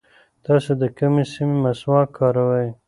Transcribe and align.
تاسو 0.45 0.71
د 0.81 0.83
کومې 0.97 1.23
سیمې 1.33 1.57
مسواک 1.63 2.07
کاروئ؟ 2.17 2.69